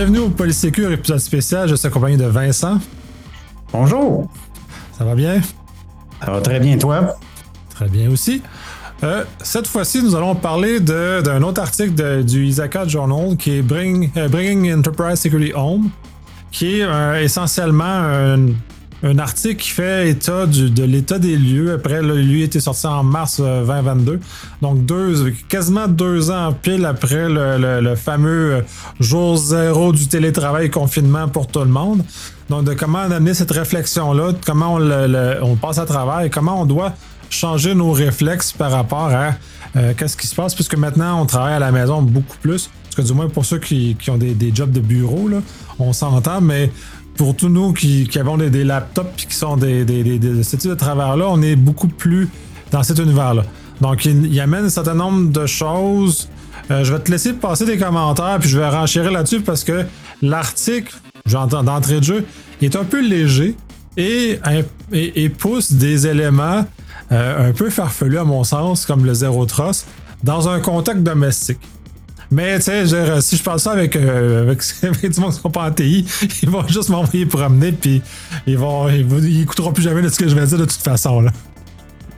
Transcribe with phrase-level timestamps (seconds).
[0.00, 1.68] Bienvenue au Polysécure épisode spécial.
[1.68, 2.78] Je suis accompagné de Vincent.
[3.70, 4.30] Bonjour.
[4.96, 5.42] Ça va bien?
[6.24, 7.16] Ça va très bien, toi?
[7.68, 8.40] Très bien aussi.
[9.02, 14.10] Euh, cette fois-ci, nous allons parler d'un autre article du Isaka Journal qui est Bring,
[14.16, 15.90] euh, Bringing Enterprise Security Home,
[16.50, 18.46] qui est euh, essentiellement un,
[19.02, 21.72] un article qui fait état de l'état des lieux.
[21.72, 24.12] Après, lui était sorti en mars 2022.
[24.12, 24.18] Euh,
[24.60, 28.62] Donc, deux, quasiment deux ans pile après le, fameux euh,
[29.00, 32.04] jour zéro du télétravail confinement pour tout le monde.
[32.50, 36.92] Donc, de comment amener cette réflexion-là, comment on, passe à travers et comment on doit
[37.30, 39.34] changer nos réflexes par rapport à
[39.76, 42.68] euh, qu'est-ce qui se passe, puisque maintenant, on travaille à la maison beaucoup plus.
[42.84, 45.38] Parce que du moins pour ceux qui, ont des, des, jobs de bureau, là,
[45.78, 46.72] on s'entend, mais
[47.16, 49.84] pour tous nous qui, avons des, laptops et qui sont des,
[50.42, 52.28] ce type de travers-là, on est beaucoup plus
[52.70, 53.42] dans cet univers-là.
[53.80, 56.28] Donc, il, amène un certain nombre de choses.
[56.70, 59.84] Euh, je vais te laisser passer des commentaires, puis je vais renchérir là-dessus parce que
[60.22, 60.94] l'article,
[61.26, 62.24] j'entends d'entrée de jeu,
[62.62, 63.56] est un peu léger
[63.96, 64.38] et,
[65.38, 66.64] pousse des éléments
[67.12, 69.86] euh, un peu farfelus à mon sens, comme le zéro trust,
[70.22, 71.60] dans un contexte domestique.
[72.30, 74.60] Mais tu sais, si je parle ça avec, euh, avec,
[75.10, 76.06] du monde qui sont pas en TI,
[76.42, 78.02] ils vont juste m'envoyer promener, puis
[78.46, 81.20] ils vont, ils, écouteront plus jamais de ce que je vais dire de toute façon.
[81.20, 81.30] Là.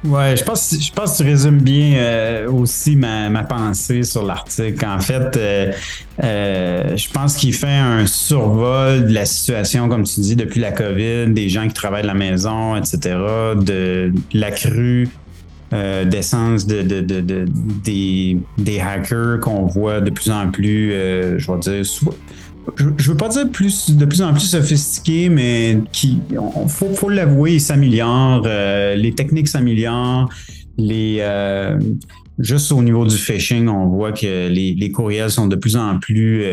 [0.05, 4.25] Ouais, je pense, je pense que tu résumes bien euh, aussi ma, ma, pensée sur
[4.25, 4.85] l'article.
[4.85, 5.73] En fait, euh,
[6.25, 10.73] euh, je pense qu'il fait un survol de la situation, comme tu dis, depuis la
[10.73, 13.17] COVID, des gens qui travaillent de la maison, etc.,
[13.57, 15.09] de la crue
[15.73, 17.47] euh, d'essence de, de, de,
[17.83, 21.85] des, des, hackers qu'on voit de plus en plus, euh, je vais dire,
[22.99, 26.21] je, veux pas dire plus de plus en plus sophistiqués, mais qui,
[26.69, 30.29] faut, faut l'avouer, ils s'améliorent, euh, les techniques s'améliorent,
[30.77, 31.25] les
[32.39, 35.99] juste au niveau du phishing, on voit que les, les courriels sont de plus en
[35.99, 36.45] plus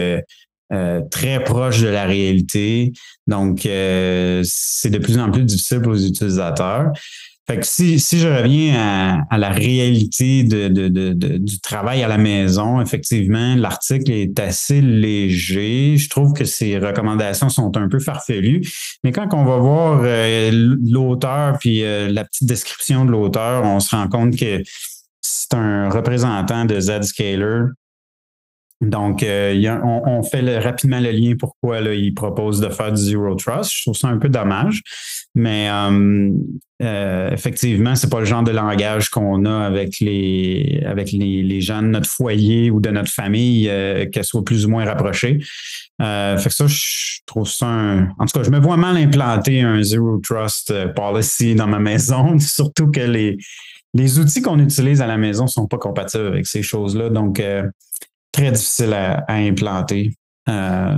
[1.11, 2.93] très proches de la réalité.
[3.27, 6.91] Donc, c'est de plus en plus difficile pour les utilisateurs.
[7.49, 14.11] Fait que si, je reviens à, la réalité du travail à la maison, effectivement, l'article
[14.11, 15.97] est assez léger.
[15.97, 18.61] Je trouve que ses recommandations sont un peu farfelues.
[19.03, 20.51] Mais quand on va voir euh,
[20.83, 24.61] l'auteur puis euh, la petite description de l'auteur, on se rend compte que
[25.19, 27.63] c'est un représentant de Zscaler.
[28.79, 33.71] Donc, euh, on, fait rapidement le lien pourquoi il propose de faire du Zero Trust.
[33.73, 34.83] Je trouve ça un peu dommage.
[35.33, 35.67] Mais
[36.81, 41.81] euh, effectivement, c'est pas le genre de langage qu'on a avec les avec les, gens
[41.81, 45.39] de notre foyer ou de notre famille, euh, qu'elles soient plus ou moins rapprochées.
[46.01, 48.03] Euh, fait que ça, je trouve ça un...
[48.17, 52.39] En tout cas, je me vois mal implanter un Zero Trust policy dans ma maison,
[52.39, 53.37] surtout que les,
[53.93, 57.09] les outils qu'on utilise à la maison sont pas compatibles avec ces choses-là.
[57.09, 57.41] Donc,
[58.31, 60.11] très difficile à implanter.
[60.49, 60.95] Euh,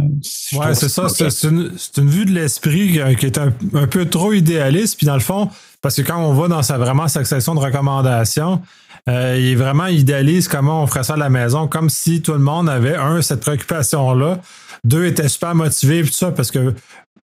[0.53, 1.07] ouais, c'est ça.
[1.09, 3.51] C'est une, vue de l'esprit qui est un,
[3.87, 4.97] peu trop idéaliste.
[4.97, 5.49] Puis dans le fond,
[5.81, 8.61] parce que quand on va dans sa vraiment sa section de recommandations,
[9.09, 12.33] euh, il est vraiment idéaliste comment on ferait ça à la maison, comme si tout
[12.33, 14.39] le monde avait, un, cette préoccupation-là,
[14.83, 16.73] deux, était super motivé, puis tout ça, parce que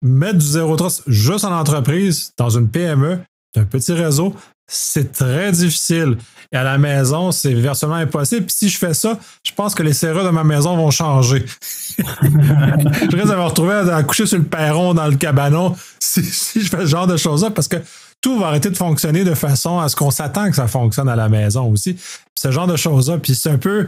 [0.01, 3.19] mettre du zéro trust juste en entreprise, dans une PME,
[3.55, 4.35] un petit réseau,
[4.67, 6.17] c'est très difficile.
[6.53, 8.45] Et à la maison, c'est versement impossible.
[8.45, 11.45] Puis si je fais ça, je pense que les serrures de ma maison vont changer.
[11.97, 16.69] je risque de me retrouver à, coucher sur le perron dans le cabanon si, je
[16.69, 17.77] fais ce genre de choses-là parce que
[18.21, 21.15] tout va arrêter de fonctionner de façon à ce qu'on s'attend que ça fonctionne à
[21.15, 21.97] la maison aussi.
[22.35, 23.17] ce genre de choses-là.
[23.17, 23.87] Puis c'est un peu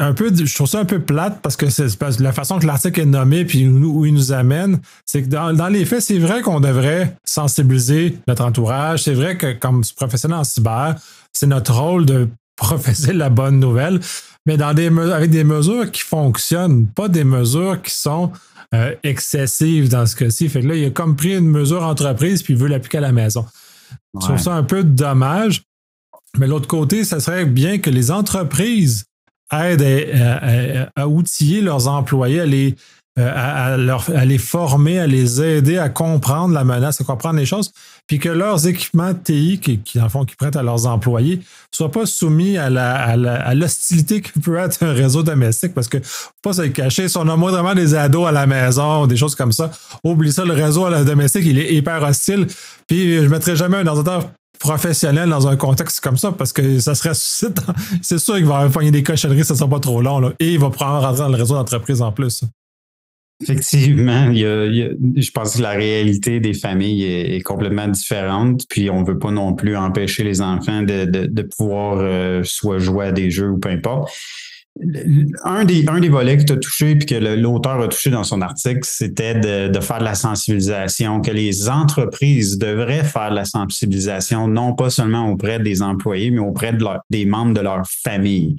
[0.00, 3.00] un peu, je trouve ça un peu plate parce que c'est la façon que l'article
[3.00, 6.60] est nommé puis où, il nous amène, c'est que dans, les faits, c'est vrai qu'on
[6.60, 9.02] devrait sensibiliser notre entourage.
[9.02, 10.96] C'est vrai que comme professionnel en cyber,
[11.34, 14.00] c'est notre rôle de professer la bonne nouvelle,
[14.46, 18.32] mais dans des avec des mesures qui fonctionnent, pas des mesures qui sont
[18.74, 20.48] euh, excessives dans ce cas-ci.
[20.48, 23.02] Fait que là, il a comme pris une mesure entreprise puis il veut l'appliquer à
[23.02, 23.44] la maison.
[24.14, 25.62] Je trouve ça un peu dommage.
[26.38, 29.04] Mais l'autre côté, ça serait bien que les entreprises
[29.52, 32.76] aident à, outiller leurs employés, à les,
[33.18, 37.44] euh, à, à, les former, à les aider à comprendre la menace, à comprendre les
[37.44, 37.72] choses,
[38.06, 41.42] puis que leurs équipements TI, qui, qui en font, qui prêtent à leurs employés, ne
[41.72, 45.98] soient pas soumis à, la, à, l'hostilité que peut être un réseau domestique, parce que
[46.40, 49.52] pas se cacher, si on a vraiment des ados à la maison, des choses comme
[49.52, 49.72] ça,
[50.04, 52.46] oublie ça, le réseau domestique, il est hyper hostile,
[52.86, 56.78] puis je ne mettrai jamais un ordinateur professionnel dans un contexte comme ça parce que
[56.78, 57.14] ça serait
[58.02, 60.58] c'est sûr qu'il va avoir des cochonneries, ça sera pas trop long là, et il
[60.60, 62.44] va prendre rentrer dans le réseau d'entreprise en plus.
[63.42, 68.66] Effectivement, il y, a, je pense que la réalité des familles est, complètement différente.
[68.68, 73.06] Puis on veut pas non plus empêcher les enfants de, de, pouvoir euh, soit jouer
[73.06, 74.12] à des jeux ou peu importe.
[75.44, 78.24] Un des, un des volets que tu as touché puis que l'auteur a touché dans
[78.24, 83.44] son article, c'était de, faire de la sensibilisation, que les entreprises devraient faire de la
[83.44, 88.56] sensibilisation, non pas seulement auprès des employés, mais auprès de des membres de leur famille.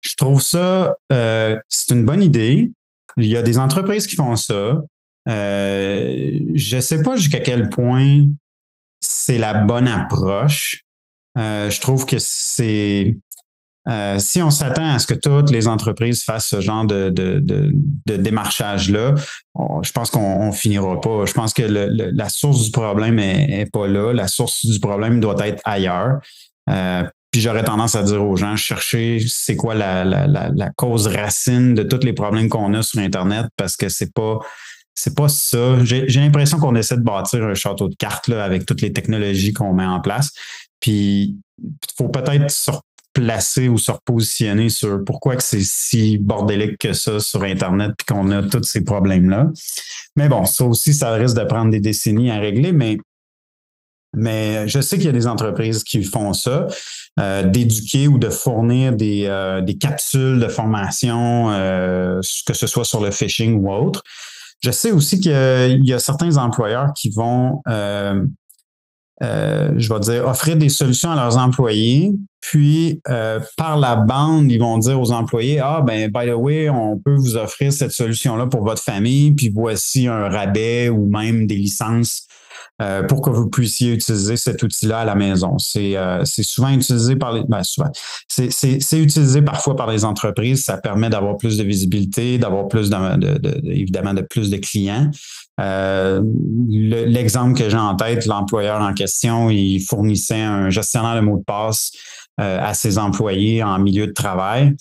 [0.00, 2.70] Je trouve ça, euh, c'est une bonne idée.
[3.16, 4.82] Il y a des entreprises qui font ça.
[5.28, 8.26] Euh, je ne sais pas jusqu'à quel point
[9.00, 10.84] c'est la bonne approche.
[11.36, 13.16] Euh, je trouve que c'est
[13.88, 17.10] euh, si on s'attend à ce que toutes les entreprises fassent ce genre de,
[18.06, 19.14] démarchage-là,
[19.82, 21.24] je pense qu'on finira pas.
[21.24, 24.12] Je pense que la source du problème est, pas là.
[24.12, 26.20] La source du problème doit être ailleurs.
[26.68, 31.82] Euh, puis j'aurais tendance à dire aux gens, chercher c'est quoi la, cause racine de
[31.82, 34.38] tous les problèmes qu'on a sur Internet parce que c'est pas
[34.94, 35.84] c'est pas ça.
[35.84, 39.52] J'ai l'impression qu'on essaie de bâtir un château de cartes là, avec toutes les technologies
[39.52, 40.30] qu'on met en place.
[40.80, 42.50] Puis il faut peut-être
[43.12, 48.06] placer ou se repositionner sur pourquoi que c'est si bordélique que ça sur Internet puis
[48.06, 49.48] qu'on a tous ces problèmes-là.
[50.16, 52.98] Mais bon, ça aussi, ça risque de prendre des décennies à régler, mais,
[54.14, 56.66] mais je sais qu'il y a des entreprises qui font ça,
[57.18, 62.84] euh, d'éduquer ou de fournir des, euh, des capsules de formation, euh, que ce soit
[62.84, 64.02] sur le phishing ou autre.
[64.60, 67.62] Je sais aussi qu'il y a certains employeurs qui vont
[69.22, 72.12] euh, je vais dire, offrir des solutions à leurs employés.
[72.40, 76.70] Puis, euh, par la bande, ils vont dire aux employés, ah, ben, by the way,
[76.70, 81.46] on peut vous offrir cette solution-là pour votre famille, puis voici un rabais ou même
[81.46, 82.28] des licences
[82.80, 85.58] euh, pour que vous puissiez utiliser cet outil-là à la maison.
[85.58, 85.96] C'est
[86.42, 87.42] souvent utilisé par les...
[87.48, 87.90] Ben, souvent.
[88.28, 90.64] C'est utilisé parfois par les entreprises.
[90.64, 95.10] Ça permet d'avoir plus de visibilité, d'avoir plus, de, évidemment, de plus de clients.
[95.60, 96.22] Euh,
[96.68, 101.44] l'exemple que j'ai en tête, l'employeur en question, il fournissait un gestionnaire de mots de
[101.44, 101.90] passe
[102.40, 104.76] euh, à ses employés en milieu de travail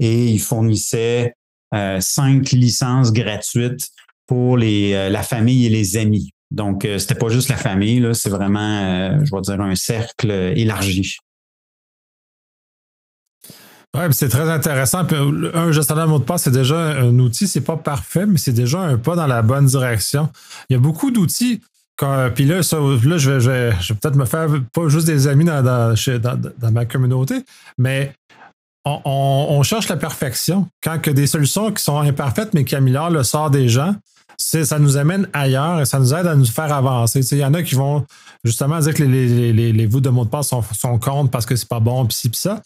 [0.00, 1.34] et il fournissait
[1.74, 3.90] euh, cinq licences gratuites
[4.26, 6.33] pour les, la famille et les amis.
[6.54, 11.16] Donc, c'était pas juste la famille, c'est vraiment, je vais dire, un cercle élargi.
[13.94, 15.06] Oui, c'est très intéressant.
[15.54, 18.52] un gestionnaire de mot de passe, c'est déjà un outil, c'est pas parfait, mais c'est
[18.52, 20.30] déjà un pas dans la bonne direction.
[20.68, 21.60] Il y a beaucoup d'outils.
[21.96, 27.44] Puis là, là, je vais, peut-être me faire pas juste des amis dans, ma communauté,
[27.78, 28.12] mais
[28.84, 30.68] on, cherche la perfection.
[30.82, 33.94] Quand a des solutions qui sont imparfaites, mais qui améliorent le sort des gens,
[34.36, 37.20] ça nous amène ailleurs et ça nous aide à nous faire avancer.
[37.32, 38.04] Il y en a qui vont
[38.44, 41.56] justement dire que les, les, les, voûtes de mots de passe sont, contre parce que
[41.56, 42.62] c'est pas bon, puis ci, ça.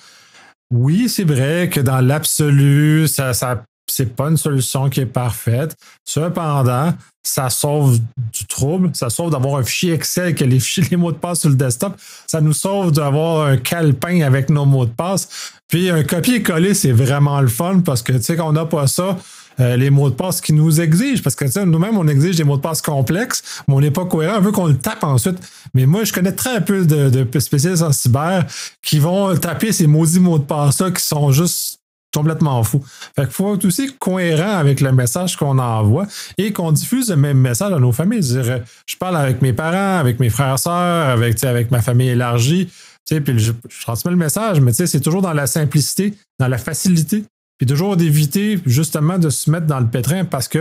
[0.71, 5.75] Oui, c'est vrai que dans l'absolu, ça, ça c'est pas une solution qui est parfaite.
[6.05, 6.93] Cependant,
[7.23, 7.99] ça sauve
[8.33, 11.41] du trouble, ça sauve d'avoir un fichier Excel que les fichiers, les mots de passe
[11.41, 15.53] sur le desktop, ça nous sauve d'avoir un calepin avec nos mots de passe.
[15.69, 19.19] Puis un copier-coller, c'est vraiment le fun parce que tu sais qu'on n'a pas ça,
[19.61, 21.23] euh, les mots de passe qui nous exigent.
[21.23, 24.37] Parce que nous-mêmes, on exige des mots de passe complexes, mais on n'est pas cohérent.
[24.39, 25.39] On veut qu'on le tape ensuite.
[25.75, 28.47] Mais moi, je connais très peu de, spécialistes en cyber
[28.83, 31.79] qui vont taper ces maudits mots de passe-là qui sont juste
[32.15, 32.83] complètement fous.
[33.17, 36.07] Fait qu'il faut être aussi cohérent avec le message qu'on envoie
[36.39, 38.23] et qu'on diffuse le même message à nos familles.
[38.23, 42.71] Je, parle avec mes parents, avec mes frères et sœurs, avec, ma famille élargie.
[43.09, 43.53] Puis je,
[43.83, 47.25] transmets le message, mais c'est toujours dans la simplicité, dans la facilité.
[47.59, 50.59] Puis toujours d'éviter justement de se mettre dans le pétrin parce que,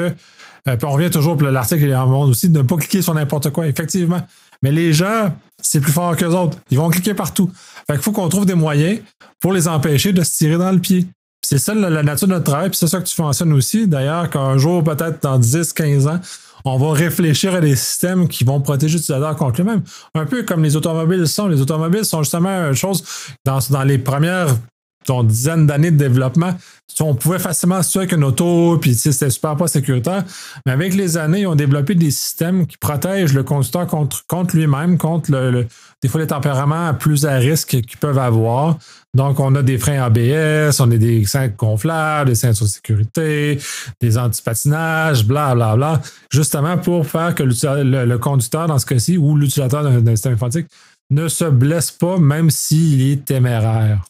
[0.68, 3.02] euh, puis on revient toujours, pour l'article il en monde aussi, de ne pas cliquer
[3.02, 4.22] sur n'importe quoi, effectivement.
[4.64, 6.58] Mais les gens, c'est plus fort qu'eux autres.
[6.72, 7.52] Ils vont cliquer partout.
[7.86, 9.00] Fait qu'il faut qu'on trouve des moyens
[9.40, 11.06] pour les empêcher de se tirer dans le pied.
[11.44, 13.88] C'est ça la, nature de notre travail, puis c'est ça que tu mentionnes aussi.
[13.88, 16.20] D'ailleurs, qu'un jour, peut-être dans 10, 15 ans,
[16.66, 19.84] on va réfléchir à des systèmes qui vont protéger l'utilisateur contre lui-même.
[20.16, 21.48] Un peu comme les automobiles sont.
[21.48, 23.04] Les automobiles sont justement une chose
[23.46, 24.58] dans, dans les premières
[25.08, 26.54] ton dizaines d'années de développement,
[27.00, 30.24] on pouvait facilement se tuer avec une auto, puis c'était super pas sécuritaire.
[30.66, 34.98] Mais avec les années, ils ont développé des systèmes qui protègent le conducteur contre, lui-même,
[34.98, 35.68] contre le,
[36.02, 38.78] des fois les tempéraments plus à risque qu'ils peuvent avoir.
[39.14, 43.60] Donc, on a des freins ABS, on a des cintres gonflables, des ceintures de sécurité,
[44.02, 49.18] des antipatinages, bla, bla, bla, justement pour faire que le, le conducteur, dans ce cas-ci,
[49.18, 50.68] ou l'utilisateur d'un système informatique,
[51.10, 54.04] ne se blesse pas, même s'il est téméraire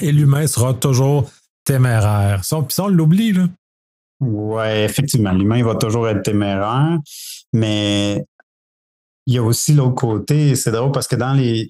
[0.00, 1.30] et l'humain sera toujours
[1.64, 2.40] téméraire.
[2.40, 3.48] Puis ça, on l'oublie, là.
[4.20, 6.98] Oui, effectivement, l'humain va toujours être téméraire,
[7.52, 8.24] mais
[9.26, 11.68] il y a aussi l'autre côté, c'est drôle parce que dans les,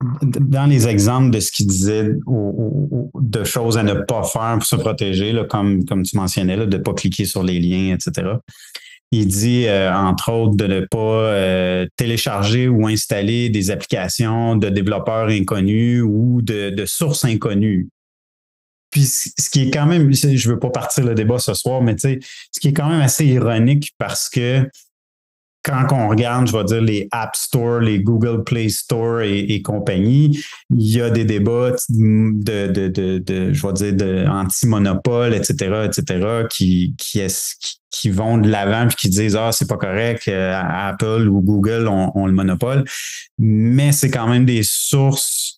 [0.00, 4.76] dans les exemples de ce qu'il disait de choses à ne pas faire pour se
[4.76, 8.36] protéger, là, comme, comme tu mentionnais, de ne pas cliquer sur les liens, etc.
[9.10, 14.68] Il dit, euh, entre autres, de ne pas euh, télécharger ou installer des applications de
[14.68, 17.88] développeurs inconnus ou de, sources inconnues.
[18.90, 21.96] puis ce qui est quand même, je veux pas partir le débat ce soir, mais
[21.98, 22.18] ce
[22.60, 24.68] qui est quand même assez ironique parce que
[25.62, 30.42] quand on regarde, je vais dire, les App Store, les Google Play Store et, compagnie,
[30.70, 35.86] il y a des débats de, de, de, de je vais dire, de anti-monopole, etc.,
[35.86, 41.28] etc., qui, qui, vont de l'avant et qui disent Ah, c'est pas correct, euh, Apple
[41.28, 42.84] ou Google ont le monopole.
[43.38, 45.57] Mais c'est quand même des sources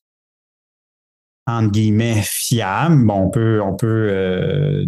[1.58, 3.04] entre guillemets, fiable.
[3.04, 4.84] Bon, on peut, on peut euh,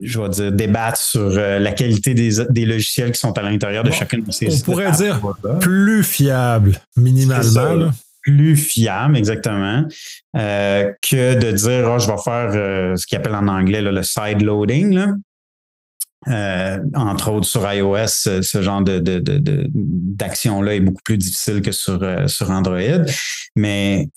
[0.00, 3.90] je vais dire, débattre sur euh, la qualité des, logiciels qui sont à l'intérieur de
[3.90, 5.20] chacun de ces On pourrait dire
[5.60, 7.90] plus fiable, minimalement.
[8.22, 9.84] Plus fiable, exactement,
[10.36, 14.42] euh, que de dire, oh, je vais faire ce qu'ils appellent en anglais le side
[14.42, 15.00] loading.
[16.26, 19.00] Entre autres sur iOS, ce genre de,
[19.74, 23.04] d'action-là est beaucoup plus difficile que sur, sur Android.
[23.56, 24.08] Mais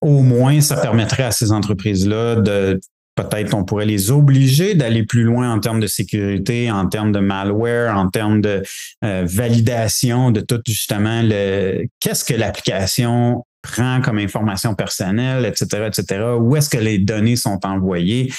[0.00, 2.80] au moins, ça permettrait à ces entreprises-là de
[3.14, 7.18] peut-être on pourrait les obliger d'aller plus loin en termes de sécurité, en termes de
[7.18, 8.62] malware, en termes de
[9.04, 16.24] euh, validation de tout justement le qu'est-ce que l'application prend comme information personnelle, etc., etc.
[16.40, 18.32] Où est-ce que les données sont envoyées?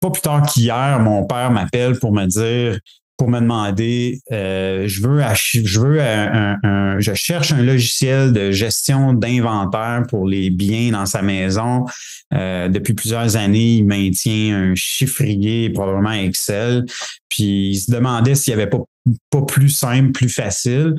[0.00, 2.78] Pas plus tard qu'hier, mon père m'appelle pour me dire
[3.20, 9.12] pour me demander, euh, je veux, je veux un, je cherche un logiciel de gestion
[9.12, 11.84] d'inventaire pour les biens dans sa maison.
[12.32, 16.86] Euh, depuis plusieurs années, il maintient un chiffrier, probablement Excel.
[17.28, 18.80] Puis il se demandait s'il n'y avait pas,
[19.28, 20.94] pas plus simple, plus facile.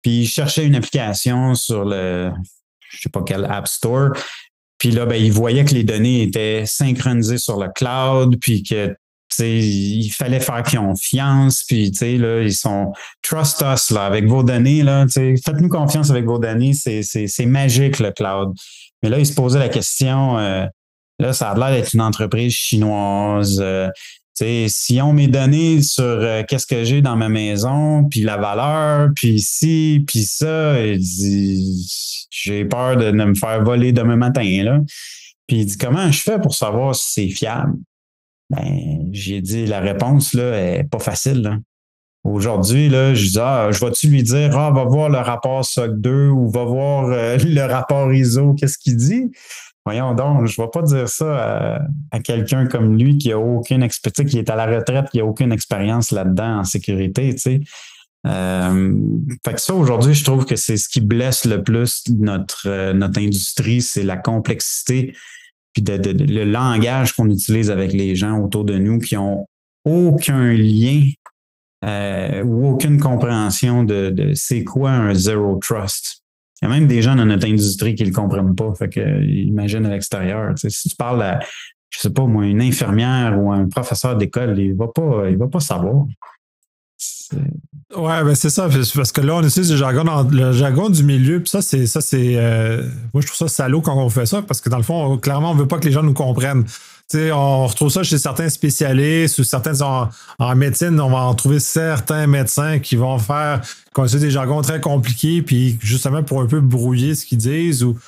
[0.00, 2.30] Puis il cherchait une application sur le,
[2.88, 4.12] je sais pas quel App Store.
[4.80, 8.96] Puis là, ben, il voyait que les données étaient synchronisées sur le cloud, puis que
[9.38, 14.82] il fallait faire confiance, puis là, ils sont trust us là, avec vos données,
[15.14, 18.52] faites-nous confiance avec vos données, c'est magique le cloud.
[19.02, 20.66] Mais là, ils se posaient la question, euh,
[21.18, 23.60] là, ça a l'air d'être une entreprise chinoise.
[23.62, 23.88] Euh,
[24.34, 29.10] si on mes données sur euh, qu'est-ce que j'ai dans ma maison, puis la valeur,
[29.14, 30.76] puis ci, puis ça,
[32.30, 34.82] j'ai peur de, me faire voler demain matin.
[35.46, 37.74] Puis il dit comment je fais pour savoir si c'est fiable?
[38.50, 41.60] Ben, j'ai dit la réponse là est pas facile.
[42.22, 46.00] Aujourd'hui, là, je dis ah, je vais-tu lui dire Ah, va voir le rapport SOC
[46.00, 49.30] 2 ou va voir euh, le rapport ISO, qu'est-ce qu'il dit?
[49.90, 51.80] Voyons donc, je ne vais pas dire ça
[52.12, 55.24] à, quelqu'un comme lui qui a aucune expertise, qui est à la retraite, qui a
[55.24, 57.34] aucune expérience là-dedans en sécurité.
[58.24, 58.94] Euh,
[59.44, 63.08] fait que ça, aujourd'hui, je trouve que c'est ce qui blesse le plus notre, euh,
[63.16, 65.12] industrie, c'est la complexité
[65.72, 69.46] puis le langage qu'on utilise avec les gens autour de nous qui ont
[69.84, 71.02] aucun lien
[71.84, 76.19] euh, ou aucune compréhension de, c'est quoi un zero trust.
[76.60, 78.72] Il y a même des gens dans notre industrie qui ne le comprennent pas.
[78.74, 80.52] Fait que imagine à l'extérieur.
[80.56, 81.40] si tu parles à,
[81.90, 85.48] je sais pas moi, une infirmière ou un professeur d'école, il va pas, il va
[85.48, 86.04] pas savoir.
[87.96, 91.40] Ouais, ben c'est ça, parce que là, on utilise le jargon, le jargon du milieu,
[91.40, 92.36] puis ça, c'est ça, c'est.
[92.36, 95.16] Euh, moi, je trouve ça salaud quand on fait ça, parce que dans le fond,
[95.18, 96.64] clairement, on veut pas que les gens nous comprennent.
[97.32, 102.26] On retrouve ça chez certains spécialistes ou certains en, médecine, on va en trouver certains
[102.26, 103.60] médecins qui vont faire
[103.92, 107.98] qu'on des jargons très compliqués, puis justement pour un peu brouiller ce qu'ils disent ou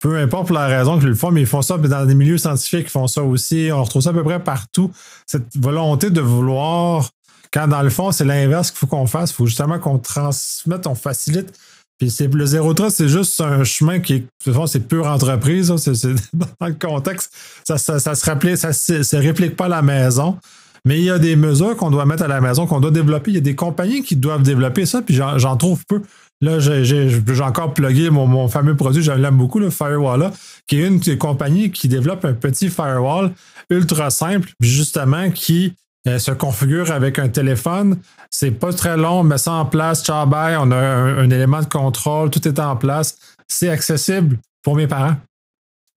[0.00, 2.38] peu importe pour la raison qu'ils le font, mais ils font ça dans des milieux
[2.38, 3.70] scientifiques, ils font ça aussi.
[3.72, 4.92] On retrouve ça à peu près partout.
[5.26, 7.10] Cette volonté de vouloir
[7.52, 9.30] quand dans le fond, c'est l'inverse qu'il faut qu'on fasse.
[9.30, 11.58] Il faut justement qu'on transmette, on facilite.
[11.98, 15.06] Puis c'est, le zéro trust, c'est juste un chemin qui est, de toute c'est pure
[15.06, 15.74] entreprise.
[15.76, 15.92] C'est,
[16.32, 17.32] dans le contexte,
[17.64, 20.36] ça, ça, se rappelait, ça réplique pas à la maison.
[20.84, 23.32] Mais il y a des mesures qu'on doit mettre à la maison, qu'on doit développer.
[23.32, 26.02] Il y a des compagnies qui doivent développer ça, puis j'en, trouve peu.
[26.40, 30.30] Là, j'ai, j'ai, encore plugué mon, mon, fameux produit, je l'aime beaucoup, le Firewall,
[30.68, 33.32] qui est une des compagnies qui développe un petit firewall
[33.70, 35.74] ultra simple, justement, qui
[36.06, 37.98] euh, se configure avec un téléphone.
[38.30, 41.60] C'est pas très long, on met ça en place, ciao bye, on a un, élément
[41.60, 43.18] de contrôle, tout est en place.
[43.48, 45.16] C'est accessible pour mes parents.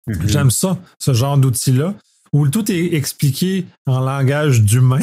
[0.07, 0.27] Mhm.
[0.27, 1.93] J'aime ça, ce genre d'outil-là,
[2.33, 4.99] où tout est expliqué en langage d'humain.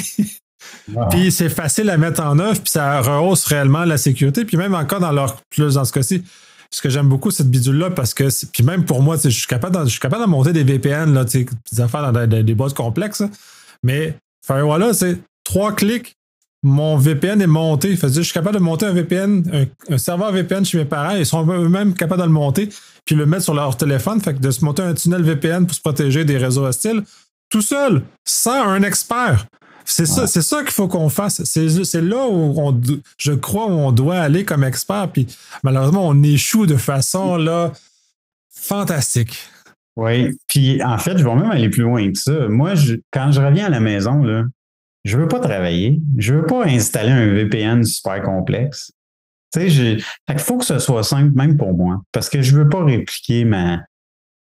[1.10, 4.44] Puis c'est facile à mettre en œuvre, puis ça rehausse réellement la sécurité.
[4.44, 6.24] Puis même encore dans leur plus dans ce cas-ci,
[6.70, 9.76] ce que j'aime beaucoup cette bidule-là, parce que puis même pour moi, je suis capable
[9.76, 11.46] de, je suis capable de monter des VPN, là, des
[11.80, 13.22] affaires dans des, des boîtes complexes,
[13.82, 14.16] mais
[14.46, 16.16] Firewall, c'est trois clics,
[16.62, 17.94] mon VPN est monté.
[17.96, 21.14] Fait je suis capable de monter un VPN, un, serveur VPN chez mes parents.
[21.16, 22.68] Ils sont eux-mêmes capables de le monter,
[23.04, 24.20] puis le mettre sur leur téléphone.
[24.20, 27.04] Fait que de se monter un tunnel VPN pour se protéger des réseaux hostiles,
[27.48, 29.46] tout seul, sans un expert.
[29.84, 31.42] C'est ça, c'est ça qu'il faut qu'on fasse.
[31.44, 32.74] C'est là où
[33.16, 35.08] je crois où on doit aller comme expert.
[35.10, 35.26] Puis
[35.62, 37.72] malheureusement, on échoue de façon là
[38.50, 39.38] fantastique.
[39.98, 42.46] Oui, puis en fait, je vais même aller plus loin que ça.
[42.48, 42.74] Moi,
[43.10, 44.44] quand je reviens à la maison, là,
[45.04, 46.00] je veux pas travailler.
[46.16, 48.92] Je veux pas installer un VPN super complexe.
[49.52, 49.96] Tu sais,
[50.28, 53.44] il faut que ce soit simple même pour moi parce que je veux pas répliquer
[53.44, 53.80] ma,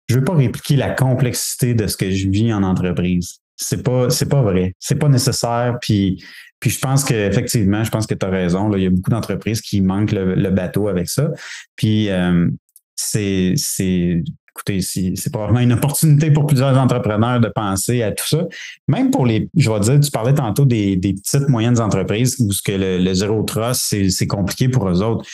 [0.07, 3.39] je veux pas répliquer la complexité de ce que je vis en entreprise.
[3.57, 4.73] C'est pas, c'est pas vrai.
[4.79, 5.79] C'est pas nécessaire.
[5.81, 6.23] Puis,
[6.61, 8.73] puis je pense qu'effectivement, je pense que tu as raison.
[8.73, 11.29] Il y a beaucoup d'entreprises qui manquent le, bateau avec ça.
[11.75, 12.47] Puis euh,
[12.95, 14.23] c'est, c'est,
[14.55, 18.47] écoutez, c'est probablement une opportunité pour plusieurs entrepreneurs de penser à tout ça.
[18.87, 22.61] Même pour les, je vais dire, tu parlais tantôt des, petites, moyennes entreprises où ce
[22.61, 25.25] que le, zéro trust, c'est compliqué pour eux autres.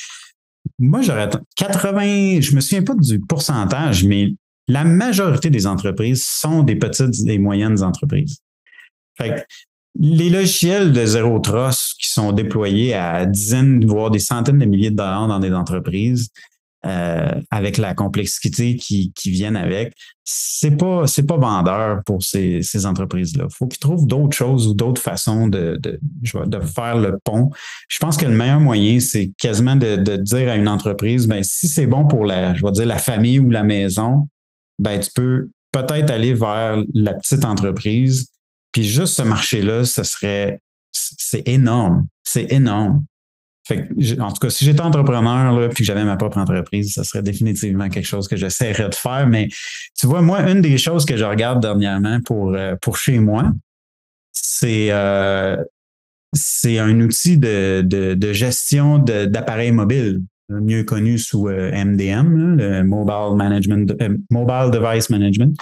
[0.79, 4.33] Moi, j'aurais 80, je me souviens pas du pourcentage, mais
[4.67, 8.39] la majorité des entreprises sont des petites et moyennes entreprises.
[9.17, 9.45] Fait
[10.00, 14.91] les logiciels de zéro trust qui sont déployés à dizaines, voire des centaines de milliers
[14.91, 16.29] de dollars dans des entreprises,
[16.88, 22.62] euh, avec la complexité qui, qui viennent avec, c'est pas c'est pas vendeur pour ces,
[22.62, 23.46] ces entreprises-là.
[23.50, 27.50] Il faut qu'ils trouvent d'autres choses ou d'autres façons de, de, faire le pont.
[27.88, 31.44] Je pense que le meilleur moyen, c'est quasiment de, de dire à une entreprise, ben
[31.44, 34.27] si c'est bon pour la, je vais dire la famille ou la maison,
[34.79, 38.29] ben tu peux peut-être aller vers la petite entreprise.
[38.72, 40.60] Puis juste ce marché-là, ce serait
[40.91, 42.08] c'est énorme.
[42.24, 43.06] C'est énorme.
[43.67, 47.03] Fait en tout cas, si j'étais entrepreneur là, puis que j'avais ma propre entreprise, ça
[47.03, 49.27] serait définitivement quelque chose que j'essaierais de faire.
[49.27, 49.50] Mais
[50.00, 53.51] tu vois, moi, une des choses que je regarde dernièrement pour, euh, pour chez moi,
[54.31, 55.57] c'est euh,
[56.33, 63.36] c'est un outil de, de, gestion d'appareils mobiles, mieux connu sous MDM, euh, le Mobile
[63.36, 63.93] Management,
[64.29, 65.57] Mobile Device Management.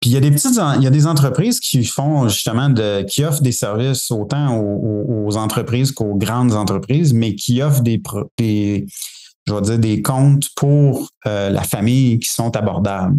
[0.00, 2.72] Puis il y a des petites, il y a des entreprises qui font justement
[3.04, 8.86] qui offrent des services autant aux, entreprises qu'aux grandes entreprises, mais qui offrent des,
[9.46, 13.16] je vais dire des comptes pour euh, la famille qui sont abordables.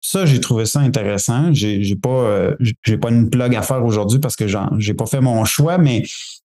[0.00, 1.52] Ça, j'ai trouvé ça intéressant.
[1.52, 4.46] J'ai, j'ai pas, euh, j'ai pas une plug à faire aujourd'hui parce que
[4.78, 6.02] j'ai pas fait mon choix, mais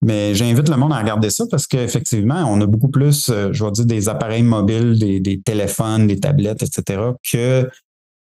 [0.04, 3.64] mais j'invite le monde à regarder ça parce qu'effectivement, on a beaucoup plus, euh, je
[3.64, 7.70] vais dire, des appareils mobiles, des, des téléphones, des tablettes, etc., que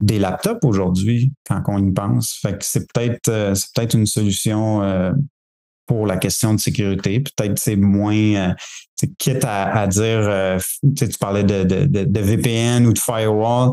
[0.01, 2.39] des laptops aujourd'hui quand on y pense.
[2.41, 5.13] Fait que c'est peut-être euh, c'est peut-être une solution euh,
[5.87, 7.21] pour la question de sécurité.
[7.21, 8.55] Peut-être c'est moins euh,
[9.19, 10.59] quitte à, dire
[10.97, 13.73] tu parlais de, de, VPN ou de firewall.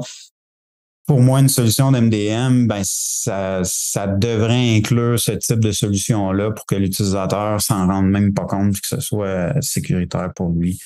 [1.08, 6.66] Pour moi, une solution d'MDM, ben ça, ça devrait inclure ce type de solution-là pour
[6.66, 10.80] que l'utilisateur s'en rende même pas compte que ce soit sécuritaire pour lui.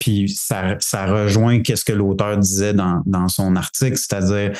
[0.00, 4.52] Puis ça, ça rejoint qu'est-ce que l'auteur disait dans, dans son article, c'est-à-dire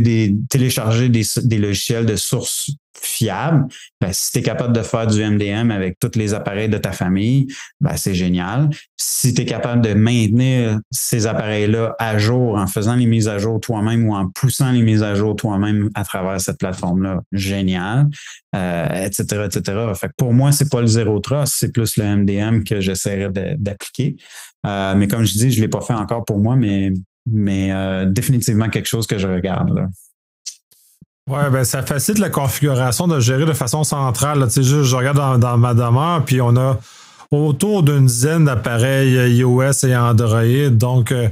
[0.00, 3.66] des, télécharger des, des logiciels de sources fiables.
[4.00, 6.92] Ben, si tu es capable de faire du MDM avec tous les appareils de ta
[6.92, 7.46] famille,
[7.80, 8.70] ben, c'est génial.
[8.96, 13.38] Si tu es capable de maintenir ces appareils-là à jour en faisant les mises à
[13.38, 18.08] jour toi-même ou en poussant les mises à jour toi-même à travers cette plateforme-là, génial,
[18.54, 19.78] euh, etc., etc.
[19.94, 24.16] Fait pour moi, c'est pas le zéro trust, c'est plus le MDM que j'essaierais d'appliquer.
[24.66, 26.92] Euh, mais comme je dis, je l'ai pas fait encore pour moi, mais
[27.30, 29.74] mais euh, définitivement quelque chose que je regarde.
[29.74, 29.86] Là.
[31.30, 34.44] Ouais, ben ça facilite la configuration de gérer de façon centrale.
[34.48, 36.76] Tu sais, je, regarde dans, ma demeure, puis on a
[37.30, 40.70] autour d'une dizaine d'appareils iOS et Android.
[40.72, 41.28] Donc, euh,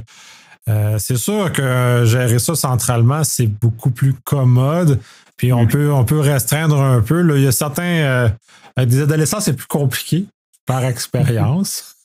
[0.69, 5.01] euh, c'est sûr que gérer ça centralement, c'est beaucoup plus commode.
[5.35, 7.21] Puis on, peut, on peut restreindre un peu.
[7.21, 7.35] Là.
[7.35, 8.31] Il y a certains.
[8.77, 10.25] avec des adolescents, c'est plus compliqué
[10.65, 11.95] par expérience.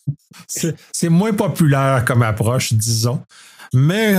[0.49, 3.21] c'est moins populaire comme approche, disons.
[3.73, 4.17] Mais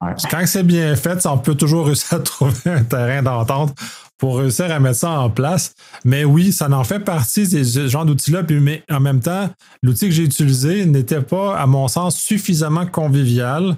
[0.00, 3.74] quand c'est bien fait, on peut toujours réussir à trouver un terrain d'entente
[4.18, 5.74] pour réussir à mettre ça en place.
[6.04, 8.42] Mais oui, ça en fait partie des genres d'outils-là.
[8.48, 9.50] Mais en même temps,
[9.82, 13.76] l'outil que j'ai utilisé n'était pas, à mon sens, suffisamment convivial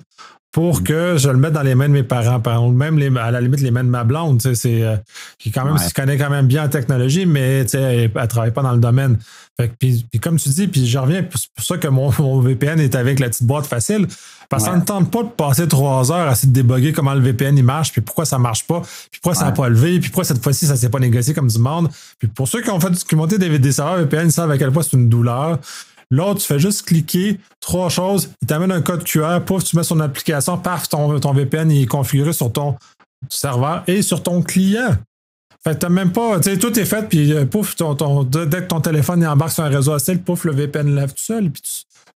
[0.52, 3.30] pour que je le mette dans les mains de mes parents, par exemple, même à
[3.30, 4.96] la limite les mains de ma blonde, c'est euh,
[5.38, 8.72] qui quand même connaît quand même bien la technologie, mais elle ne travaille pas dans
[8.72, 9.18] le domaine.
[9.78, 13.20] puis, comme tu dis, puis je reviens, c'est pour ça que mon, VPN est avec
[13.20, 14.06] la petite boîte facile.
[14.48, 17.12] Parce que ça ne tente pas de passer trois heures à essayer de déboguer comment
[17.12, 20.00] le VPN il marche, puis pourquoi ça marche pas, puis pourquoi ça n'a pas levé,
[20.00, 21.90] puis pourquoi cette fois-ci ça s'est pas négocié comme du monde.
[22.18, 24.50] Puis pour ceux qui ont fait qui ont monté des, des serveurs VPN, ils savent
[24.50, 25.58] à quel point c'est une douleur.
[26.10, 29.82] L'autre, tu fais juste cliquer, trois choses, il t'amène un code QR, pouf, tu mets
[29.82, 32.76] son application, paf, ton, ton VPN est configuré sur ton
[33.28, 34.96] serveur et sur ton client.
[35.62, 38.22] Fait que t'as même pas, tu sais, tout est fait, puis euh, pouf, ton, ton,
[38.22, 41.22] dès que ton téléphone est embarqué sur un réseau ACL, pouf, le VPN lève tout
[41.22, 41.62] seul, puis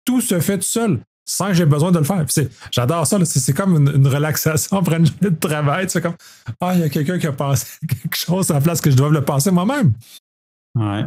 [0.05, 2.25] tout se fait tout seul, sans que j'ai besoin de le faire.
[2.71, 5.87] J'adore ça, c'est comme une, relaxation après une journée de travail.
[5.89, 6.17] C'est comme,
[6.61, 8.97] ah, il y a quelqu'un qui a pensé quelque chose à la place que je
[8.97, 9.93] dois le penser moi-même.
[10.75, 11.05] Ouais.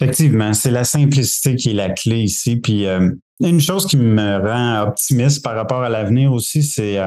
[0.00, 2.56] Effectivement, c'est la simplicité qui est la clé ici.
[2.56, 6.98] Puis, euh, une chose qui me rend optimiste par rapport à l'avenir aussi, c'est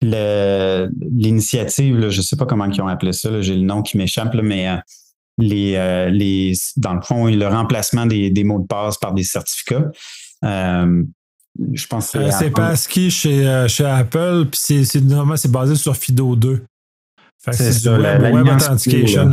[0.00, 4.34] l'initiative, je ne sais pas comment ils ont appelé ça, j'ai le nom qui m'échappe,
[4.34, 4.68] mais
[5.38, 9.90] les, les, dans le fond, le remplacement des, des mots de passe par des certificats.
[10.42, 16.36] je pense que c'est Passkey chez, chez Apple, puis c'est normalement c'est basé sur FIDO
[16.36, 16.64] 2.
[17.52, 19.30] C'est ça, l'Alliance FIDO.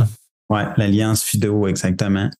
[0.50, 2.30] Oui, l'Alliance FIDO, exactement.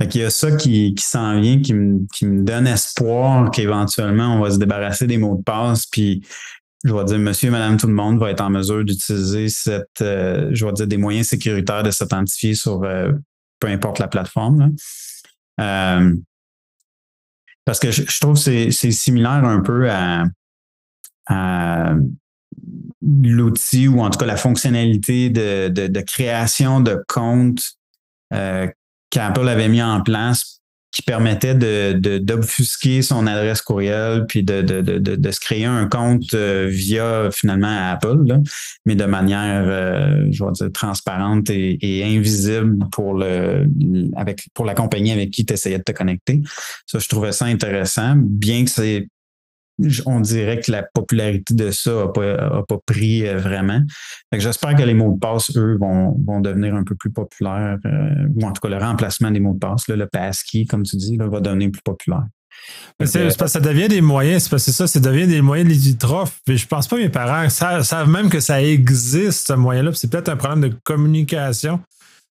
[0.00, 3.50] Fait il y a ça qui, qui s'en vient, qui me, qui me donne espoir
[3.50, 6.22] qu'éventuellement, on va se débarrasser des mots de passe, puis
[6.84, 10.50] je vais dire, monsieur, madame, tout le monde va être en mesure d'utiliser cette, euh,
[10.52, 13.12] je dire, des moyens sécuritaires de s'authentifier sur euh,
[13.58, 14.74] peu importe la plateforme.
[15.60, 16.14] Euh,
[17.64, 20.24] parce que je, trouve que c'est similaire un peu à,
[21.26, 21.94] à
[23.02, 27.62] l'outil ou en tout cas la fonctionnalité de, création de compte
[28.32, 28.68] euh,
[29.10, 30.58] qu'Apple avait mis en place
[30.90, 37.90] qui permettait d'obfusquer son adresse courriel puis de, se créer un compte euh, via finalement
[37.90, 38.40] Apple,
[38.86, 43.66] mais de manière, euh, je vais dire, transparente et, invisible pour le
[44.16, 46.40] avec pour la compagnie avec qui tu essayais de te connecter.
[46.86, 49.08] Ça, je trouvais ça intéressant, bien que c'est
[50.06, 53.80] on dirait que la popularité de ça n'a pas, pas pris euh, vraiment.
[54.32, 58.28] J'espère que les mots de passe, eux, vont, vont devenir un peu plus populaires, euh,
[58.34, 61.16] ou en tout cas le remplacement des mots de passe, le passkey, comme tu dis,
[61.16, 62.26] va devenir plus populaire.
[63.04, 65.70] C'est parce que ça devient des moyens, c'est parce que ça, ça devient des moyens
[65.70, 66.40] limitrophes.
[66.46, 69.92] Je pense pas que mes parents savent, même que ça existe, ce moyen-là.
[69.94, 71.80] C'est peut-être un problème de communication,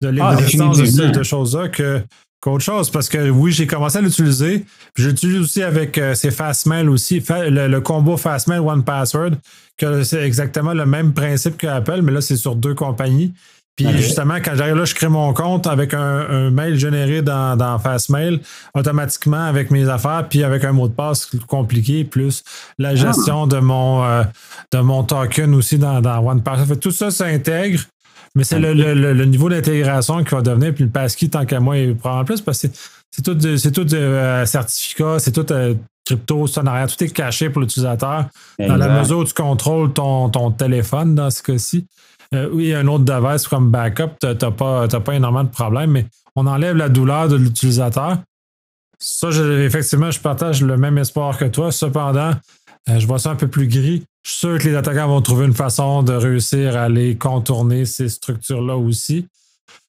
[0.02, 2.04] de ah, l'existence de choses-là que
[2.42, 4.66] qu'autre chose parce que oui, j'ai commencé à l'utiliser.
[4.96, 9.32] Je l'utilise aussi avec euh, ces Fastmail aussi, le, combo Fastmail One Password,
[9.78, 13.34] que c'est exactement le même principe que Apple, mais là, c'est sur deux compagnies.
[13.78, 17.80] Puis justement, quand j'arrive là, je crée mon compte avec un, mail généré dans, dans,
[17.80, 18.42] Fastmail,
[18.76, 22.44] automatiquement avec mes affaires, puis avec un mot de passe compliqué, plus
[22.78, 22.96] la ah.
[22.96, 24.24] gestion de mon euh,
[24.72, 26.80] de mon token aussi dans, dans OnePassword.
[26.80, 27.80] Tout ça s'intègre.
[28.36, 31.96] Mais c'est le, niveau d'intégration qui va devenir, puis le passkey, tant qu'à moi, il
[31.96, 32.68] prend en plus, parce que
[33.12, 37.62] c'est tout, c'est tout euh, certificat, c'est tout euh, crypto, ça tout est caché pour
[37.62, 38.26] l'utilisateur.
[38.58, 41.86] Dans la mesure où tu contrôles ton, ton téléphone, dans ce cas-ci.
[42.34, 46.06] Euh, oui, un autre device comme backup, tu n'as pas, pas énormément de problèmes, mais
[46.38, 48.20] on enlève la douleur de l'utilisateur.
[48.98, 51.72] Ça, effectivement, je partage le même espoir que toi.
[51.72, 52.32] Cependant,
[52.88, 54.04] je vois ça un peu plus gris.
[54.24, 57.86] Je suis sûr que les attaquants vont trouver une façon de réussir à aller contourner
[57.86, 59.28] ces structures-là aussi.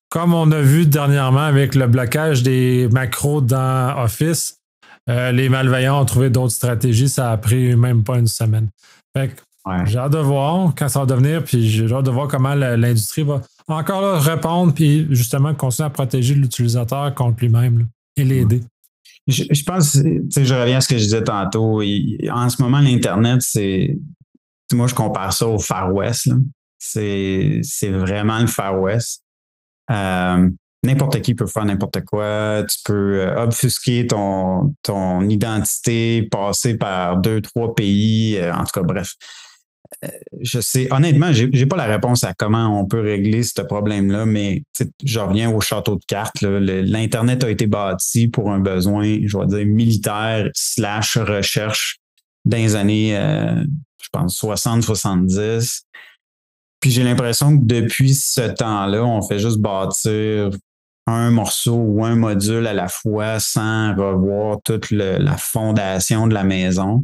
[0.09, 4.59] Comme on a vu dernièrement avec le blocage des macros dans Office,
[5.09, 7.09] euh, les malveillants ont trouvé d'autres stratégies.
[7.09, 8.69] Ça a pris même pas une semaine.
[9.85, 13.23] J'ai hâte de voir quand ça va devenir, puis j'ai hâte de voir comment l'industrie
[13.23, 18.61] va encore répondre, puis justement continuer à protéger l'utilisateur contre lui-même et l'aider.
[19.29, 21.81] Je, je, pense, je reviens à ce que je disais tantôt.
[21.81, 23.97] en ce moment, l'Internet, c'est
[24.75, 26.29] moi, je compare ça au Far West.
[26.79, 29.23] C'est, vraiment le Far West.
[29.91, 30.49] Euh,
[30.83, 32.65] n'importe qui peut faire n'importe quoi.
[32.69, 38.37] Tu peux euh, obfusquer ton, ton identité, passer par deux, trois pays.
[38.39, 39.13] Euh, en tout cas, bref.
[40.41, 44.27] je sais, honnêtement, j'ai, n'ai pas la réponse à comment on peut régler ce problème-là,
[44.27, 44.65] mais
[45.05, 46.41] je reviens au château de cartes.
[46.41, 51.99] L'Internet a été bâti pour un besoin, je vais dire, militaire slash recherche
[52.45, 53.17] dans les années
[53.92, 55.83] je pense, 60, 70.
[56.81, 60.51] Puis j'ai l'impression que depuis ce temps-là, on fait juste bâtir
[61.07, 66.45] un morceau ou un module à la fois sans revoir toute la fondation de la
[66.45, 67.03] maison.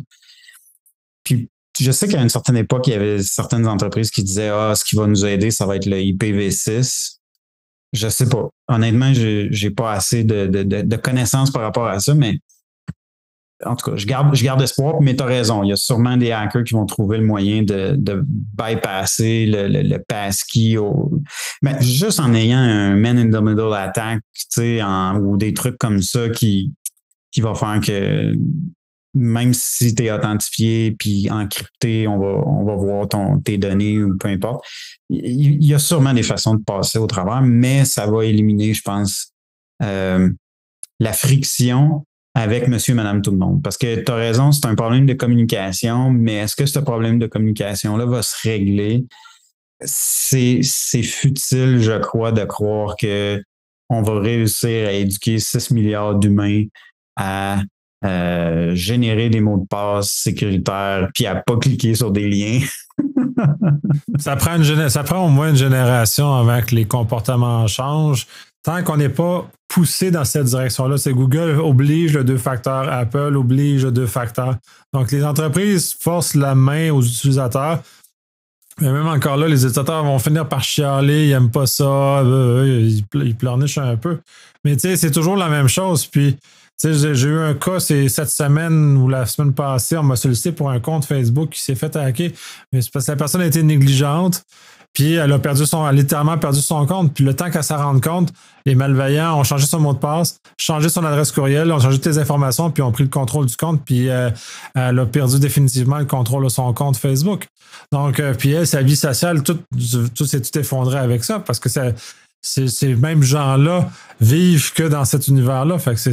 [1.24, 1.48] Puis
[1.80, 4.84] je sais qu'à une certaine époque, il y avait certaines entreprises qui disaient Ah, ce
[4.84, 7.18] qui va nous aider, ça va être le IPv6.
[7.92, 8.48] Je sais pas.
[8.68, 12.38] Honnêtement, j'ai, j'ai pas assez de, de connaissances par rapport à ça, mais
[13.64, 15.62] en tout cas, je garde, je garde espoir, mais tu as raison.
[15.62, 19.68] Il y a sûrement des hackers qui vont trouver le moyen de, de bypasser le,
[19.68, 20.76] le, le passkey.
[21.62, 24.80] Mais juste en ayant un man in the middle attack, sais,
[25.20, 26.72] ou des trucs comme ça qui,
[27.32, 28.34] qui va faire que
[29.14, 34.02] même si tu es authentifié puis encrypté, on va, on va voir ton, tes données
[34.02, 34.64] ou peu importe.
[35.10, 38.82] Il, y a sûrement des façons de passer au travers, mais ça va éliminer, je
[38.82, 39.32] pense,
[39.82, 40.28] euh,
[41.00, 42.04] la friction
[42.38, 43.62] avec monsieur, madame, tout le monde.
[43.62, 47.18] Parce que tu as raison, c'est un problème de communication, mais est-ce que ce problème
[47.18, 49.04] de communication-là va se régler?
[49.80, 50.62] C'est,
[51.02, 53.42] futile, je crois, de croire que
[53.90, 56.64] on va réussir à éduquer 6 milliards d'humains
[57.16, 57.62] à
[58.04, 62.60] euh, générer des mots de passe sécuritaires puis à pas cliquer sur des liens.
[64.18, 68.26] ça, prend une, ça prend au moins une génération avant que les comportements changent.
[68.64, 70.98] Tant qu'on n'est pas pousser dans cette direction-là.
[70.98, 74.56] C'est Google oblige le deux facteurs, Apple oblige le deux facteurs.
[74.92, 77.82] Donc, les entreprises forcent la main aux utilisateurs.
[78.80, 82.64] Mais même encore là, les utilisateurs vont finir par chialer, ils n'aiment pas ça, euh,
[82.64, 84.18] euh, ils, pleurnichent un peu.
[84.64, 86.06] Mais tu sais, c'est toujours la même chose.
[86.06, 86.36] Puis,
[86.80, 90.52] tu sais, j'ai eu un cas, cette semaine ou la semaine passée, on m'a sollicité
[90.52, 92.30] pour un compte Facebook qui s'est fait hacker.
[92.72, 94.44] Mais c'est parce que la personne a été négligente.
[94.92, 97.14] Puis elle a perdu son, littéralement perdu son compte.
[97.14, 98.32] Puis le temps qu'elle s'en rende compte,
[98.66, 102.06] les malveillants ont changé son mot de passe, changé son adresse courriel, ont changé toutes
[102.06, 103.84] les informations, puis ont pris le contrôle du compte.
[103.84, 104.30] Puis euh,
[104.74, 107.46] elle a perdu définitivement le contrôle de son compte Facebook.
[107.92, 109.58] Donc, euh, puis elle, sa vie sociale, tout,
[110.14, 111.68] tout s'est tout effondré avec ça parce que
[112.40, 113.88] ces mêmes gens-là
[114.20, 115.78] vivent que dans cet univers-là.
[115.78, 116.12] Fait que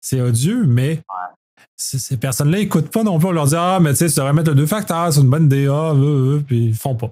[0.00, 1.00] c'est odieux, mais
[1.76, 3.28] ces personnes-là n'écoutent pas non plus.
[3.28, 5.30] On leur dit Ah, mais tu sais, tu devrais mettre le deux facteurs, c'est une
[5.30, 5.92] bonne idée, ah,
[6.46, 7.10] puis ils font pas.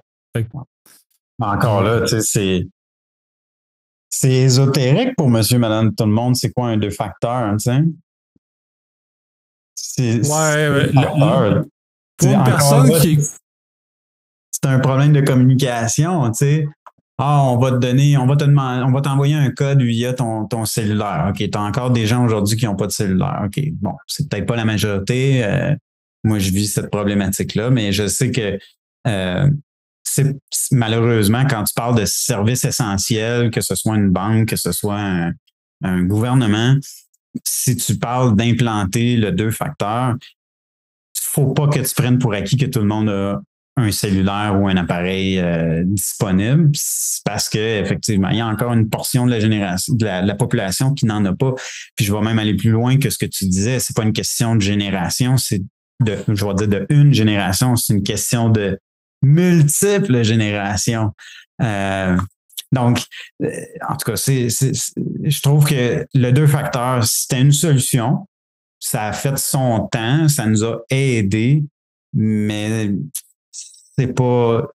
[1.40, 2.68] Encore là, tu sais, c'est.
[4.10, 6.36] C'est ésotérique pour monsieur, madame, tout le monde.
[6.36, 7.82] C'est quoi un deux facteurs, tu sais?
[9.74, 10.26] C'est.
[10.28, 10.92] Ouais,
[12.16, 13.18] pour une personne qui.
[14.50, 16.68] C'est un problème de communication, tu sais.
[17.18, 20.14] Ah, on va te donner, on va te demander, on va t'envoyer un code via
[20.14, 21.26] ton, ton cellulaire.
[21.30, 23.42] OK, tu as encore des gens aujourd'hui qui n'ont pas de cellulaire.
[23.44, 25.44] OK, bon, c'est peut-être pas la majorité.
[25.44, 25.76] Euh,
[26.24, 28.58] moi, je vis cette problématique-là, mais je sais que
[29.06, 29.48] euh,
[30.70, 35.00] malheureusement, quand tu parles de services essentiels, que ce soit une banque, que ce soit
[35.82, 36.76] un, gouvernement,
[37.44, 40.14] si tu parles d'implanter le deux facteurs,
[41.18, 43.40] faut pas que tu prennes pour acquis que tout le monde a
[43.76, 46.70] un cellulaire ou un appareil euh, disponible.
[47.24, 50.94] Parce que effectivement il y a encore une portion de la génération de la, population
[50.94, 51.54] qui n'en a pas.
[51.96, 53.80] Puis je vais même aller plus loin que ce que tu disais.
[53.80, 55.62] C'est pas une question de génération c'est
[56.00, 57.74] de je vais dire de une génération.
[57.76, 58.78] C'est une question de
[59.24, 61.12] multiples générations
[61.62, 62.16] euh,
[62.72, 63.02] donc
[63.42, 63.50] euh,
[63.88, 68.26] en tout cas je trouve que le deux facteurs c'était une solution
[68.78, 71.64] ça a fait son temps ça nous a aidé
[72.14, 72.90] mais
[73.98, 74.68] c'est pas.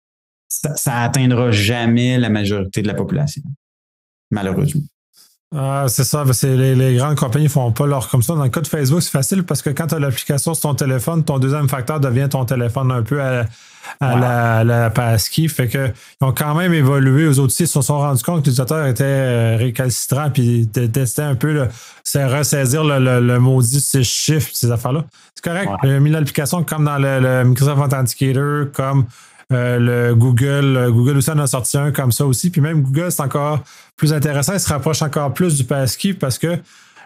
[0.50, 3.44] Ça, ça atteindra jamais la majorité de la population,
[4.32, 4.82] malheureusement.
[5.56, 8.36] Ah, c'est ça, les, les, grandes compagnies font pas leur comme ça.
[8.36, 10.76] Dans le cas de Facebook, c'est facile parce que quand tu as l'application sur ton
[10.76, 13.46] téléphone, ton deuxième facteur devient ton téléphone un peu à,
[14.02, 15.48] la, la passkey.
[15.48, 17.28] Fait que ils ont quand même évolué.
[17.28, 21.36] Aux autres ils se sont rendus compte que l'utilisateur était euh, récalcitrant puis testaient un
[21.36, 21.66] peu
[22.04, 25.06] c'est ressaisir le, le, maudit ces chiffres, ces affaires-là.
[25.34, 25.72] C'est correct.
[25.84, 29.06] Ils ont mis l'application comme dans le, Microsoft Authenticator, comme
[29.50, 30.90] le Google.
[30.92, 32.50] Google aussi en a sorti un comme ça aussi.
[32.50, 33.60] Puis même Google, c'est encore
[33.96, 34.54] plus intéressant.
[34.54, 36.58] Il se rapproche encore plus du passkey parce que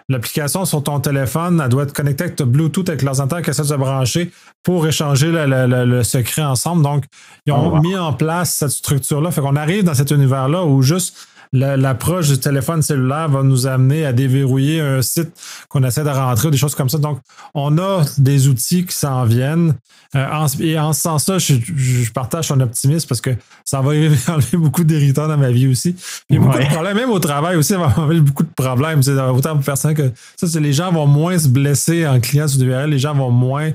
[0.08, 3.62] l'application sur ton téléphone, elle doit être connectée avec ton Bluetooth avec l'ordinateur qui essaie
[3.62, 4.30] de brancher
[4.62, 6.82] pour échanger le, secret ensemble.
[6.82, 7.04] Donc,
[7.46, 9.30] ils ont oh, mis en place cette structure-là.
[9.30, 11.16] Fait qu'on arrive dans cet univers-là où juste
[11.52, 15.30] l'approche du téléphone cellulaire va nous amener à déverrouiller un site
[15.68, 16.98] qu'on essaie de rentrer, des choses comme ça.
[16.98, 17.18] Donc,
[17.54, 19.74] on a des outils qui s'en viennent.
[20.14, 23.30] Euh, et en ce sens-là, je, partage son optimisme parce que
[23.64, 23.90] ça va
[24.28, 25.94] enlever beaucoup d'héritants dans ma vie aussi.
[26.30, 28.52] Il y a beaucoup de problèmes, même au travail aussi, ça va enlever beaucoup de
[28.54, 29.02] problèmes.
[29.02, 32.48] C'est autant pour personne que ça, c'est les gens vont moins se blesser en client
[32.48, 33.70] sur URL, les gens vont moins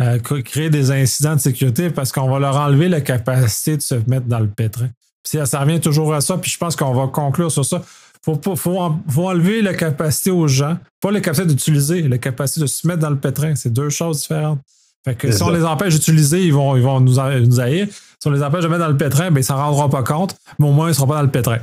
[0.00, 3.94] euh, créer des incidents de sécurité parce qu'on va leur enlever la capacité de se
[4.06, 4.88] mettre dans le pétrin.
[5.24, 7.82] Ça revient toujours à ça, puis je pense qu'on va conclure sur ça.
[8.26, 12.66] Il faut, faut, enlever la capacité aux gens, pas la capacité d'utiliser, la capacité de
[12.66, 13.54] se mettre dans le pétrin.
[13.54, 14.60] C'est deux choses différentes.
[15.04, 17.86] Fait que si on les empêche d'utiliser, ils vont, ils vont nous, nous haïr.
[17.90, 20.34] Si on les empêche de mettre dans le pétrin, ben, ils s'en rendront pas compte,
[20.58, 21.58] mais au moins, ils ne seront pas dans le pétrin.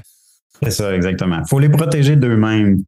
[0.62, 1.40] C'est ça, exactement.
[1.40, 2.84] Il faut les protéger d'eux-mêmes.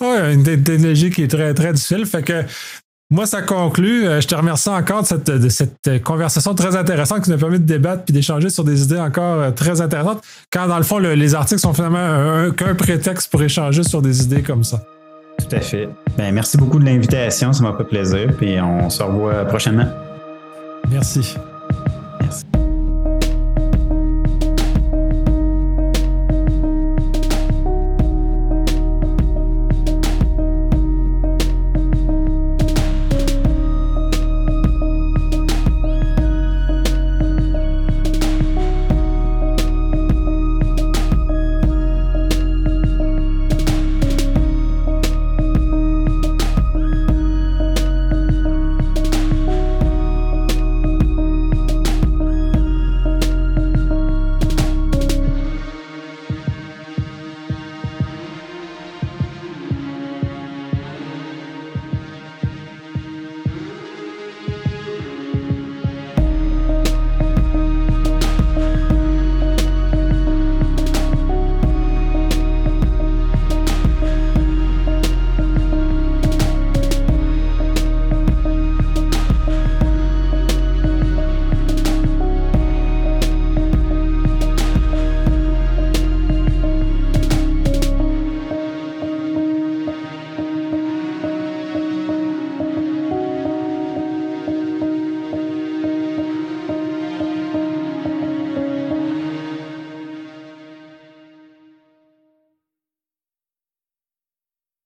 [0.00, 2.06] oui, une technologie qui est très, très difficile.
[2.06, 2.44] Fait que
[3.10, 4.06] moi, ça conclut.
[4.06, 7.64] Euh, je te remercie encore de cette, conversation très intéressante qui nous a permis de
[7.64, 11.34] débattre puis d'échanger sur des idées encore euh, très intéressantes, quand dans le fond, les
[11.34, 14.82] articles sont finalement qu'un prétexte pour échanger sur des idées comme ça.
[15.38, 15.88] Tout à fait.
[16.16, 17.52] Ben, merci beaucoup de l'invitation.
[17.52, 18.34] Ça m'a fait plaisir.
[18.36, 19.86] Puis on se revoit prochainement.
[20.90, 21.36] Merci.